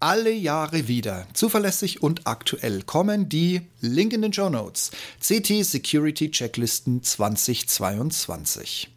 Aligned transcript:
Alle 0.00 0.30
Jahre 0.30 0.86
wieder, 0.86 1.26
zuverlässig 1.32 2.04
und 2.04 2.28
aktuell, 2.28 2.82
kommen 2.82 3.28
die 3.28 3.62
Link 3.80 4.12
in 4.12 4.22
den 4.22 4.32
Show 4.32 4.48
Notes 4.48 4.92
CT 5.20 5.64
Security 5.64 6.30
Checklisten 6.30 7.02
2022. 7.02 8.90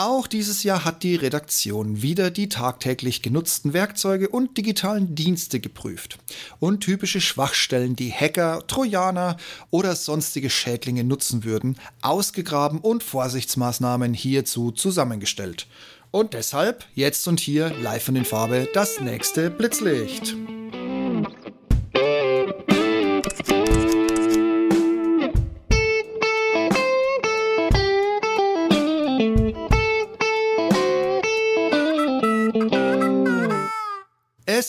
Auch 0.00 0.28
dieses 0.28 0.62
Jahr 0.62 0.84
hat 0.84 1.02
die 1.02 1.16
Redaktion 1.16 2.02
wieder 2.02 2.30
die 2.30 2.48
tagtäglich 2.48 3.20
genutzten 3.20 3.72
Werkzeuge 3.72 4.28
und 4.28 4.56
digitalen 4.56 5.16
Dienste 5.16 5.58
geprüft 5.58 6.20
und 6.60 6.82
typische 6.82 7.20
Schwachstellen, 7.20 7.96
die 7.96 8.12
Hacker, 8.12 8.64
Trojaner 8.68 9.38
oder 9.70 9.96
sonstige 9.96 10.50
Schädlinge 10.50 11.02
nutzen 11.02 11.42
würden, 11.42 11.78
ausgegraben 12.00 12.78
und 12.78 13.02
Vorsichtsmaßnahmen 13.02 14.14
hierzu 14.14 14.70
zusammengestellt. 14.70 15.66
Und 16.12 16.32
deshalb 16.32 16.84
jetzt 16.94 17.26
und 17.26 17.40
hier 17.40 17.72
live 17.82 18.08
und 18.08 18.14
in 18.14 18.24
Farbe 18.24 18.68
das 18.72 19.00
nächste 19.00 19.50
Blitzlicht. 19.50 20.36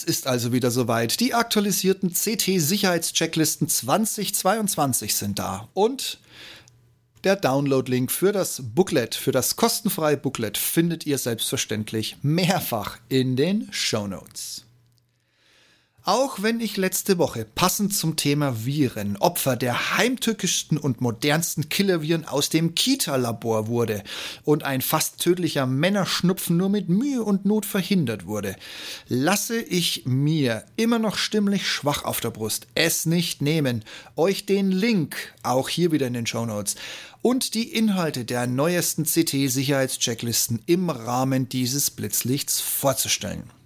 Es 0.00 0.04
ist 0.04 0.26
also 0.26 0.50
wieder 0.54 0.70
soweit. 0.70 1.20
Die 1.20 1.34
aktualisierten 1.34 2.14
CT-Sicherheitschecklisten 2.14 3.68
2022 3.68 5.14
sind 5.14 5.38
da. 5.38 5.68
Und 5.74 6.18
der 7.22 7.36
Download-Link 7.36 8.10
für 8.10 8.32
das 8.32 8.62
Booklet, 8.64 9.14
für 9.14 9.30
das 9.30 9.56
kostenfreie 9.56 10.16
Booklet, 10.16 10.56
findet 10.56 11.04
ihr 11.04 11.18
selbstverständlich 11.18 12.16
mehrfach 12.22 12.96
in 13.10 13.36
den 13.36 13.68
Show 13.72 14.06
Notes. 14.06 14.64
Auch 16.02 16.40
wenn 16.40 16.60
ich 16.60 16.78
letzte 16.78 17.18
Woche 17.18 17.44
passend 17.44 17.94
zum 17.94 18.16
Thema 18.16 18.64
Viren 18.64 19.18
Opfer 19.18 19.54
der 19.54 19.98
heimtückischsten 19.98 20.78
und 20.78 21.02
modernsten 21.02 21.68
Killerviren 21.68 22.24
aus 22.24 22.48
dem 22.48 22.74
Kita-Labor 22.74 23.66
wurde 23.66 24.02
und 24.44 24.62
ein 24.62 24.80
fast 24.80 25.18
tödlicher 25.18 25.66
Männerschnupfen 25.66 26.56
nur 26.56 26.70
mit 26.70 26.88
Mühe 26.88 27.22
und 27.22 27.44
Not 27.44 27.66
verhindert 27.66 28.24
wurde, 28.24 28.56
lasse 29.08 29.60
ich 29.60 30.06
mir 30.06 30.64
immer 30.76 30.98
noch 30.98 31.16
stimmlich 31.16 31.68
schwach 31.68 32.04
auf 32.04 32.20
der 32.20 32.30
Brust. 32.30 32.66
Es 32.74 33.04
nicht 33.04 33.42
nehmen, 33.42 33.84
euch 34.16 34.46
den 34.46 34.72
Link, 34.72 35.34
auch 35.42 35.68
hier 35.68 35.92
wieder 35.92 36.06
in 36.06 36.14
den 36.14 36.26
Show 36.26 36.46
Notes, 36.46 36.76
und 37.20 37.52
die 37.52 37.74
Inhalte 37.74 38.24
der 38.24 38.46
neuesten 38.46 39.04
CT-Sicherheitschecklisten 39.04 40.62
im 40.64 40.88
Rahmen 40.88 41.50
dieses 41.50 41.90
Blitzlichts 41.90 42.58
vorzustellen. 42.58 43.59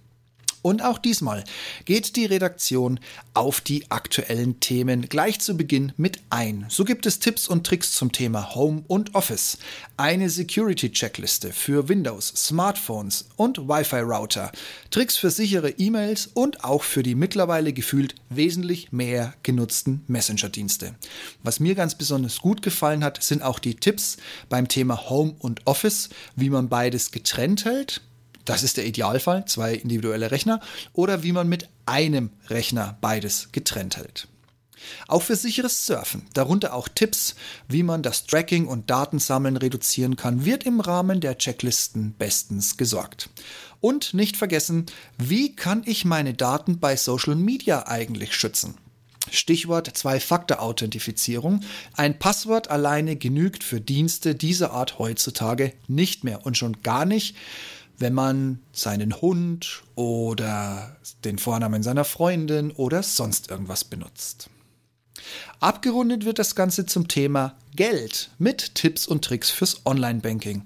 Und 0.65 0.83
auch 0.83 0.97
diesmal 0.97 1.43
geht 1.85 2.15
die 2.15 2.25
Redaktion 2.25 2.99
auf 3.35 3.61
die 3.61 3.91
aktuellen 3.91 4.59
Themen 4.61 5.03
gleich 5.03 5.39
zu 5.39 5.55
Beginn 5.55 5.93
mit 5.95 6.21
ein. 6.31 6.65
So 6.69 6.85
gibt 6.85 7.05
es 7.05 7.19
Tipps 7.19 7.47
und 7.47 7.67
Tricks 7.67 7.91
zum 7.91 8.11
Thema 8.11 8.55
Home 8.55 8.83
und 8.87 9.13
Office, 9.13 9.59
eine 9.95 10.27
Security-Checkliste 10.27 11.53
für 11.53 11.87
Windows, 11.87 12.29
Smartphones 12.29 13.27
und 13.35 13.59
Wi-Fi-Router, 13.59 14.51
Tricks 14.89 15.17
für 15.17 15.29
sichere 15.29 15.69
E-Mails 15.69 16.31
und 16.33 16.63
auch 16.63 16.81
für 16.81 17.03
die 17.03 17.13
mittlerweile 17.13 17.71
gefühlt 17.71 18.15
wesentlich 18.31 18.91
mehr 18.91 19.35
genutzten 19.43 20.03
Messenger-Dienste. 20.07 20.95
Was 21.43 21.59
mir 21.59 21.75
ganz 21.75 21.93
besonders 21.93 22.39
gut 22.39 22.63
gefallen 22.63 23.03
hat, 23.03 23.21
sind 23.21 23.43
auch 23.43 23.59
die 23.59 23.75
Tipps 23.75 24.17
beim 24.49 24.67
Thema 24.67 25.11
Home 25.11 25.35
und 25.37 25.67
Office, 25.67 26.09
wie 26.35 26.49
man 26.49 26.69
beides 26.69 27.11
getrennt 27.11 27.65
hält 27.65 28.01
das 28.45 28.63
ist 28.63 28.77
der 28.77 28.85
Idealfall, 28.85 29.45
zwei 29.45 29.73
individuelle 29.73 30.31
Rechner, 30.31 30.59
oder 30.93 31.23
wie 31.23 31.31
man 31.31 31.49
mit 31.49 31.69
einem 31.85 32.31
Rechner 32.49 32.97
beides 33.01 33.49
getrennt 33.51 33.97
hält. 33.97 34.27
Auch 35.07 35.21
für 35.21 35.35
sicheres 35.35 35.85
Surfen, 35.85 36.23
darunter 36.33 36.73
auch 36.73 36.87
Tipps, 36.87 37.35
wie 37.67 37.83
man 37.83 38.03
das 38.03 38.25
Tracking 38.25 38.67
und 38.67 38.89
Datensammeln 38.89 39.57
reduzieren 39.57 40.15
kann, 40.15 40.45
wird 40.45 40.63
im 40.63 40.79
Rahmen 40.79 41.21
der 41.21 41.37
Checklisten 41.37 42.13
bestens 42.13 42.77
gesorgt. 42.77 43.29
Und 43.81 44.13
nicht 44.13 44.37
vergessen, 44.37 44.85
wie 45.17 45.55
kann 45.55 45.83
ich 45.85 46.05
meine 46.05 46.33
Daten 46.33 46.79
bei 46.79 46.95
Social 46.95 47.35
Media 47.35 47.87
eigentlich 47.87 48.35
schützen? 48.35 48.75
Stichwort 49.31 49.89
Zwei-Faktor-Authentifizierung. 49.95 51.61
Ein 51.93 52.19
Passwort 52.19 52.69
alleine 52.69 53.15
genügt 53.15 53.63
für 53.63 53.81
Dienste 53.81 54.35
dieser 54.35 54.71
Art 54.71 54.99
heutzutage 54.99 55.73
nicht 55.87 56.23
mehr 56.23 56.45
und 56.45 56.57
schon 56.57 56.81
gar 56.83 57.05
nicht 57.05 57.35
wenn 57.97 58.13
man 58.13 58.59
seinen 58.71 59.21
Hund 59.21 59.83
oder 59.95 60.95
den 61.23 61.37
Vornamen 61.37 61.83
seiner 61.83 62.05
Freundin 62.05 62.71
oder 62.71 63.03
sonst 63.03 63.49
irgendwas 63.49 63.83
benutzt. 63.83 64.49
Abgerundet 65.59 66.25
wird 66.25 66.39
das 66.39 66.55
Ganze 66.55 66.85
zum 66.85 67.07
Thema 67.07 67.55
Geld 67.75 68.29
mit 68.37 68.75
Tipps 68.75 69.07
und 69.07 69.23
Tricks 69.23 69.49
fürs 69.49 69.85
Online-Banking. 69.85 70.63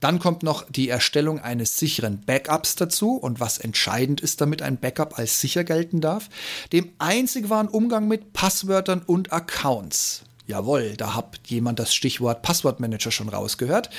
Dann 0.00 0.18
kommt 0.18 0.42
noch 0.42 0.64
die 0.68 0.88
Erstellung 0.88 1.40
eines 1.40 1.76
sicheren 1.76 2.22
Backups 2.22 2.74
dazu 2.74 3.16
und 3.16 3.38
was 3.38 3.58
entscheidend 3.58 4.20
ist, 4.22 4.40
damit 4.40 4.62
ein 4.62 4.78
Backup 4.78 5.18
als 5.18 5.40
sicher 5.40 5.62
gelten 5.62 6.00
darf. 6.00 6.30
Dem 6.72 6.90
einzig 6.98 7.50
wahren 7.50 7.68
Umgang 7.68 8.08
mit 8.08 8.32
Passwörtern 8.32 9.02
und 9.04 9.32
Accounts. 9.32 10.22
Jawohl, 10.46 10.96
da 10.96 11.14
hat 11.14 11.38
jemand 11.46 11.78
das 11.78 11.94
Stichwort 11.94 12.42
Passwortmanager 12.42 13.12
schon 13.12 13.28
rausgehört 13.28 13.90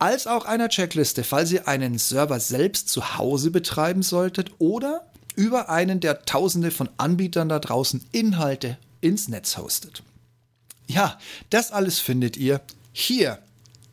als 0.00 0.26
auch 0.26 0.46
einer 0.46 0.68
Checkliste, 0.68 1.22
falls 1.24 1.52
ihr 1.52 1.68
einen 1.68 1.98
Server 1.98 2.40
selbst 2.40 2.88
zu 2.88 3.18
Hause 3.18 3.50
betreiben 3.50 4.02
solltet 4.02 4.50
oder 4.58 5.06
über 5.36 5.68
einen 5.68 6.00
der 6.00 6.22
Tausende 6.22 6.70
von 6.70 6.88
Anbietern 6.96 7.48
da 7.48 7.58
draußen 7.58 8.04
Inhalte 8.10 8.78
ins 9.00 9.28
Netz 9.28 9.56
hostet. 9.56 10.02
Ja, 10.86 11.18
das 11.50 11.70
alles 11.70 12.00
findet 12.00 12.36
ihr 12.36 12.60
hier. 12.92 13.38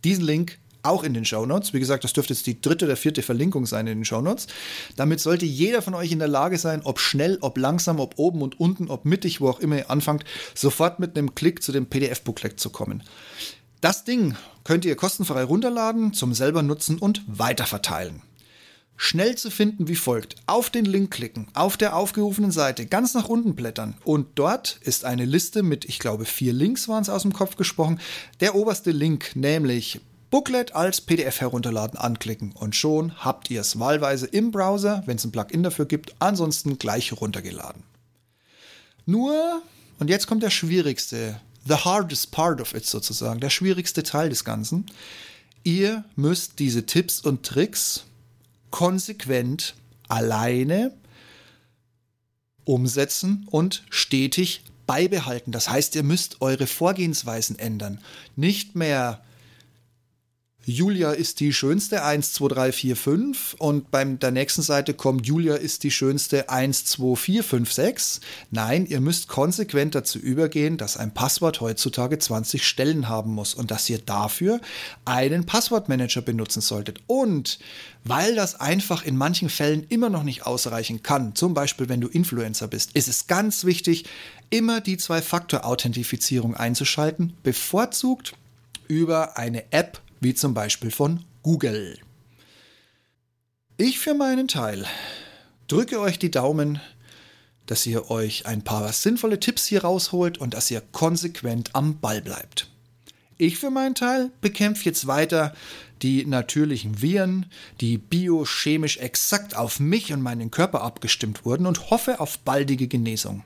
Diesen 0.03 0.23
Link 0.23 0.57
auch 0.83 1.03
in 1.03 1.13
den 1.13 1.25
Show 1.25 1.45
Notes. 1.45 1.73
Wie 1.73 1.79
gesagt, 1.79 2.03
das 2.03 2.13
dürfte 2.13 2.33
jetzt 2.33 2.47
die 2.47 2.61
dritte 2.61 2.85
oder 2.85 2.95
vierte 2.95 3.21
Verlinkung 3.21 3.65
sein 3.65 3.87
in 3.87 3.99
den 3.99 4.05
Show 4.05 4.21
Notes. 4.21 4.47
Damit 4.95 5.19
sollte 5.19 5.45
jeder 5.45 5.81
von 5.81 5.93
euch 5.93 6.11
in 6.11 6.19
der 6.19 6.27
Lage 6.27 6.57
sein, 6.57 6.81
ob 6.83 6.99
schnell, 6.99 7.37
ob 7.41 7.57
langsam, 7.57 7.99
ob 7.99 8.17
oben 8.17 8.41
und 8.41 8.59
unten, 8.59 8.89
ob 8.89 9.05
mittig, 9.05 9.41
wo 9.41 9.49
auch 9.49 9.59
immer 9.59 9.77
ihr 9.77 9.91
anfangt, 9.91 10.23
sofort 10.55 10.99
mit 10.99 11.17
einem 11.17 11.35
Klick 11.35 11.61
zu 11.61 11.71
dem 11.71 11.87
PDF-Booklet 11.87 12.59
zu 12.59 12.69
kommen. 12.69 13.03
Das 13.81 14.03
Ding 14.03 14.35
könnt 14.63 14.85
ihr 14.85 14.95
kostenfrei 14.95 15.43
runterladen, 15.43 16.13
zum 16.13 16.33
selber 16.33 16.63
nutzen 16.63 16.97
und 16.97 17.21
weiterverteilen. 17.27 18.21
Schnell 18.99 19.35
zu 19.35 19.51
finden 19.51 19.87
wie 19.87 19.95
folgt. 19.95 20.35
Auf 20.47 20.71
den 20.71 20.85
Link 20.85 21.11
klicken, 21.11 21.47
auf 21.53 21.77
der 21.77 21.95
aufgerufenen 21.95 22.49
Seite 22.49 22.87
ganz 22.87 23.13
nach 23.13 23.29
unten 23.29 23.55
blättern 23.55 23.95
und 24.03 24.27
dort 24.33 24.79
ist 24.81 25.05
eine 25.05 25.25
Liste 25.25 25.61
mit, 25.61 25.85
ich 25.85 25.99
glaube, 25.99 26.25
vier 26.25 26.51
Links 26.51 26.87
waren 26.87 27.03
es 27.03 27.09
aus 27.09 27.21
dem 27.21 27.33
Kopf 27.33 27.57
gesprochen. 27.57 27.99
Der 28.39 28.55
oberste 28.55 28.89
Link, 28.89 29.35
nämlich 29.35 30.01
Booklet 30.31 30.73
als 30.73 30.99
PDF 30.99 31.39
herunterladen, 31.39 31.99
anklicken 31.99 32.51
und 32.53 32.75
schon 32.75 33.15
habt 33.23 33.51
ihr 33.51 33.61
es 33.61 33.79
wahlweise 33.79 34.25
im 34.25 34.49
Browser, 34.49 35.03
wenn 35.05 35.17
es 35.17 35.23
ein 35.23 35.31
Plugin 35.31 35.61
dafür 35.61 35.85
gibt, 35.85 36.15
ansonsten 36.17 36.79
gleich 36.79 37.13
runtergeladen. 37.13 37.83
Nur, 39.05 39.61
und 39.99 40.09
jetzt 40.09 40.25
kommt 40.25 40.41
der 40.41 40.49
schwierigste 40.49 41.39
the 41.67 41.75
hardest 41.75 42.31
part 42.31 42.61
of 42.61 42.73
it 42.73 42.85
sozusagen, 42.85 43.39
der 43.39 43.49
schwierigste 43.49 44.03
Teil 44.03 44.29
des 44.29 44.43
Ganzen. 44.43 44.85
Ihr 45.63 46.05
müsst 46.15 46.59
diese 46.59 46.85
Tipps 46.85 47.19
und 47.19 47.43
Tricks 47.43 48.05
konsequent 48.71 49.75
alleine 50.07 50.93
umsetzen 52.63 53.47
und 53.49 53.83
stetig 53.89 54.63
beibehalten. 54.85 55.51
Das 55.51 55.69
heißt, 55.69 55.95
ihr 55.95 56.03
müsst 56.03 56.41
eure 56.41 56.67
Vorgehensweisen 56.67 57.59
ändern. 57.59 57.99
Nicht 58.35 58.75
mehr 58.75 59.21
Julia 60.69 61.13
ist 61.13 61.39
die 61.39 61.53
schönste 61.53 62.03
1, 62.03 62.33
2, 62.33 62.47
3, 62.49 62.71
4, 62.73 62.95
5 62.97 63.55
und 63.57 63.89
beim 63.89 64.19
der 64.19 64.31
nächsten 64.31 64.61
Seite 64.61 64.93
kommt 64.93 65.25
Julia 65.25 65.55
ist 65.55 65.85
die 65.85 65.91
schönste 65.91 66.49
1, 66.49 66.83
2, 66.83 67.15
4, 67.15 67.43
5, 67.45 67.71
6. 67.71 68.19
Nein, 68.51 68.85
ihr 68.85 68.99
müsst 68.99 69.29
konsequent 69.29 69.95
dazu 69.95 70.19
übergehen, 70.19 70.75
dass 70.75 70.97
ein 70.97 71.13
Passwort 71.13 71.61
heutzutage 71.61 72.19
20 72.19 72.67
Stellen 72.67 73.07
haben 73.07 73.33
muss 73.33 73.53
und 73.53 73.71
dass 73.71 73.89
ihr 73.89 73.99
dafür 73.99 74.59
einen 75.05 75.45
Passwortmanager 75.45 76.21
benutzen 76.21 76.59
solltet. 76.59 76.99
Und 77.07 77.59
weil 78.03 78.35
das 78.35 78.59
einfach 78.59 79.05
in 79.05 79.15
manchen 79.15 79.47
Fällen 79.47 79.85
immer 79.87 80.09
noch 80.09 80.23
nicht 80.23 80.45
ausreichen 80.45 81.01
kann, 81.01 81.33
zum 81.33 81.53
Beispiel 81.53 81.87
wenn 81.87 82.01
du 82.01 82.09
Influencer 82.09 82.67
bist, 82.67 82.91
ist 82.93 83.07
es 83.07 83.27
ganz 83.27 83.63
wichtig, 83.63 84.03
immer 84.49 84.81
die 84.81 84.97
Zwei-Faktor-Authentifizierung 84.97 86.57
einzuschalten, 86.57 87.31
bevorzugt 87.41 88.33
über 88.89 89.37
eine 89.37 89.71
App 89.71 90.01
wie 90.19 90.33
zum 90.33 90.53
Beispiel 90.53 90.91
von 90.91 91.23
Google. 91.43 91.97
Ich 93.77 93.99
für 93.99 94.13
meinen 94.13 94.47
Teil 94.47 94.85
drücke 95.67 95.99
euch 95.99 96.17
die 96.17 96.31
Daumen, 96.31 96.79
dass 97.67 97.85
ihr 97.85 98.09
euch 98.09 98.45
ein 98.45 98.63
paar 98.63 98.91
sinnvolle 98.93 99.39
Tipps 99.39 99.65
hier 99.65 99.83
rausholt 99.83 100.37
und 100.37 100.53
dass 100.53 100.71
ihr 100.71 100.81
konsequent 100.81 101.71
am 101.73 101.99
Ball 101.99 102.21
bleibt. 102.21 102.69
Ich 103.37 103.59
für 103.59 103.69
meinen 103.69 103.93
Teil 103.93 104.31
bekämpfe 104.41 104.85
jetzt 104.85 105.05
weiter 105.05 105.53
die 106.01 106.25
natürlichen 106.25 107.01
Viren, 107.01 107.45
die 107.81 107.99
biochemisch 107.99 108.97
exakt 108.97 109.55
auf 109.55 109.79
mich 109.79 110.11
und 110.11 110.21
meinen 110.21 110.49
Körper 110.49 110.81
abgestimmt 110.81 111.45
wurden 111.45 111.67
und 111.67 111.91
hoffe 111.91 112.19
auf 112.19 112.39
baldige 112.39 112.87
Genesung. 112.87 113.43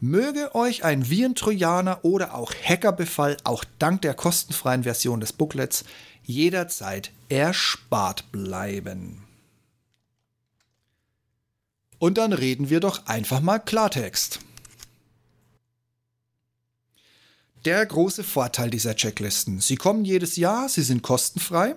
Möge 0.00 0.54
euch 0.54 0.84
ein 0.84 1.10
Virentrojaner 1.10 2.04
oder 2.04 2.34
auch 2.34 2.52
Hackerbefall 2.54 3.36
auch 3.42 3.64
dank 3.78 4.02
der 4.02 4.14
kostenfreien 4.14 4.84
Version 4.84 5.20
des 5.20 5.32
Booklets 5.32 5.84
jederzeit 6.22 7.10
erspart 7.28 8.30
bleiben. 8.30 9.24
Und 11.98 12.18
dann 12.18 12.32
reden 12.32 12.70
wir 12.70 12.78
doch 12.78 13.06
einfach 13.06 13.40
mal 13.40 13.58
Klartext. 13.58 14.38
Der 17.64 17.84
große 17.84 18.22
Vorteil 18.22 18.70
dieser 18.70 18.94
Checklisten. 18.94 19.60
Sie 19.60 19.74
kommen 19.74 20.04
jedes 20.04 20.36
Jahr, 20.36 20.68
sie 20.68 20.82
sind 20.82 21.02
kostenfrei. 21.02 21.74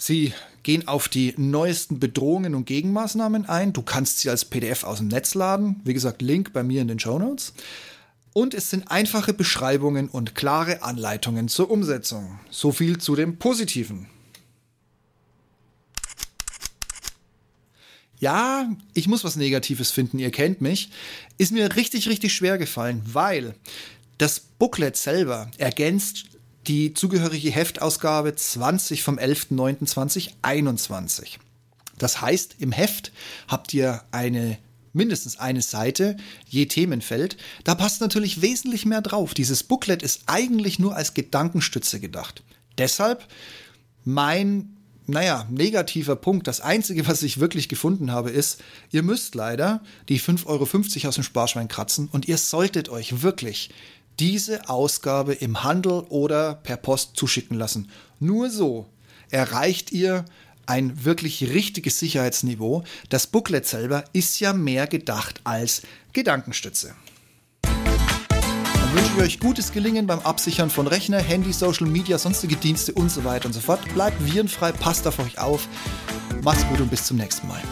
Sie 0.00 0.32
gehen 0.62 0.86
auf 0.86 1.08
die 1.08 1.34
neuesten 1.36 1.98
Bedrohungen 1.98 2.54
und 2.54 2.66
Gegenmaßnahmen 2.66 3.46
ein. 3.46 3.72
Du 3.72 3.82
kannst 3.82 4.20
sie 4.20 4.30
als 4.30 4.44
PDF 4.44 4.84
aus 4.84 4.98
dem 4.98 5.08
Netz 5.08 5.34
laden. 5.34 5.80
Wie 5.84 5.92
gesagt, 5.92 6.22
Link 6.22 6.52
bei 6.52 6.62
mir 6.62 6.80
in 6.80 6.88
den 6.88 7.00
Show 7.00 7.18
Notes. 7.18 7.52
Und 8.32 8.54
es 8.54 8.70
sind 8.70 8.88
einfache 8.92 9.32
Beschreibungen 9.32 10.08
und 10.08 10.36
klare 10.36 10.82
Anleitungen 10.82 11.48
zur 11.48 11.68
Umsetzung. 11.68 12.38
So 12.48 12.70
viel 12.70 12.98
zu 12.98 13.16
dem 13.16 13.38
Positiven. 13.38 14.06
Ja, 18.20 18.70
ich 18.94 19.08
muss 19.08 19.24
was 19.24 19.34
Negatives 19.34 19.90
finden, 19.90 20.20
ihr 20.20 20.30
kennt 20.30 20.60
mich. 20.60 20.90
Ist 21.38 21.50
mir 21.50 21.74
richtig, 21.74 22.08
richtig 22.08 22.32
schwer 22.32 22.56
gefallen, 22.56 23.02
weil 23.04 23.56
das 24.16 24.38
Booklet 24.38 24.96
selber 24.96 25.50
ergänzt 25.58 26.37
die 26.68 26.94
zugehörige 26.94 27.50
Heftausgabe 27.50 28.34
20 28.34 29.02
vom 29.02 29.18
11.09.2021. 29.18 31.38
Das 31.96 32.20
heißt, 32.20 32.56
im 32.58 32.72
Heft 32.72 33.12
habt 33.48 33.72
ihr 33.74 34.02
eine 34.12 34.58
mindestens 34.92 35.38
eine 35.38 35.62
Seite 35.62 36.16
je 36.46 36.66
Themenfeld. 36.66 37.36
Da 37.64 37.74
passt 37.74 38.00
natürlich 38.00 38.42
wesentlich 38.42 38.86
mehr 38.86 39.00
drauf. 39.00 39.34
Dieses 39.34 39.62
Booklet 39.62 40.02
ist 40.02 40.22
eigentlich 40.26 40.78
nur 40.78 40.94
als 40.96 41.14
Gedankenstütze 41.14 42.00
gedacht. 42.00 42.42
Deshalb 42.78 43.26
mein 44.04 44.74
naja, 45.10 45.46
negativer 45.50 46.16
Punkt. 46.16 46.46
Das 46.46 46.60
Einzige, 46.60 47.08
was 47.08 47.22
ich 47.22 47.40
wirklich 47.40 47.70
gefunden 47.70 48.12
habe, 48.12 48.28
ist, 48.28 48.62
ihr 48.90 49.02
müsst 49.02 49.34
leider 49.34 49.82
die 50.10 50.20
5,50 50.20 50.46
Euro 50.46 50.68
aus 51.08 51.14
dem 51.14 51.24
Sparschwein 51.24 51.68
kratzen 51.68 52.10
und 52.12 52.28
ihr 52.28 52.36
solltet 52.36 52.90
euch 52.90 53.22
wirklich 53.22 53.70
diese 54.20 54.68
Ausgabe 54.68 55.34
im 55.34 55.62
Handel 55.62 56.04
oder 56.08 56.54
per 56.54 56.76
Post 56.76 57.12
zuschicken 57.14 57.56
lassen. 57.56 57.90
Nur 58.20 58.50
so 58.50 58.86
erreicht 59.30 59.92
ihr 59.92 60.24
ein 60.66 61.04
wirklich 61.04 61.50
richtiges 61.50 61.98
Sicherheitsniveau. 61.98 62.84
Das 63.08 63.26
Booklet 63.26 63.66
selber 63.66 64.04
ist 64.12 64.38
ja 64.40 64.52
mehr 64.52 64.86
gedacht 64.86 65.40
als 65.44 65.82
Gedankenstütze. 66.12 66.94
Dann 67.62 68.94
wünsche 68.94 69.10
ich 69.16 69.22
euch 69.22 69.40
gutes 69.40 69.72
Gelingen 69.72 70.06
beim 70.06 70.20
Absichern 70.20 70.70
von 70.70 70.86
Rechner, 70.86 71.20
Handy, 71.20 71.52
Social 71.52 71.86
Media, 71.86 72.18
sonstige 72.18 72.56
Dienste 72.56 72.92
und 72.92 73.10
so 73.10 73.24
weiter 73.24 73.46
und 73.46 73.52
so 73.52 73.60
fort. 73.60 73.80
Bleibt 73.94 74.24
virenfrei, 74.24 74.72
passt 74.72 75.06
auf 75.06 75.18
euch 75.18 75.38
auf. 75.38 75.68
Macht's 76.42 76.66
gut 76.68 76.80
und 76.80 76.90
bis 76.90 77.04
zum 77.04 77.16
nächsten 77.16 77.48
Mal. 77.48 77.62